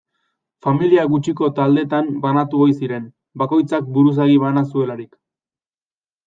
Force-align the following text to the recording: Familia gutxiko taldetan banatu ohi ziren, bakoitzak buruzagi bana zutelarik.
Familia 0.67 1.01
gutxiko 1.11 1.49
taldetan 1.59 2.09
banatu 2.23 2.63
ohi 2.65 2.73
ziren, 2.79 3.05
bakoitzak 3.43 3.93
buruzagi 3.99 4.41
bana 4.47 4.65
zutelarik. 4.73 5.15